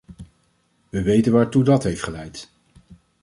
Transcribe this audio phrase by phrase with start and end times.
[0.89, 2.51] We weten waartoe dat heeft geleid.